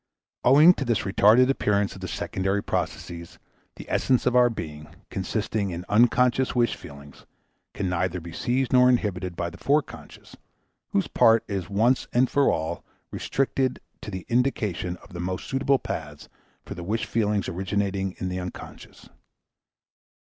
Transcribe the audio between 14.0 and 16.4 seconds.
to the indication of the most suitable paths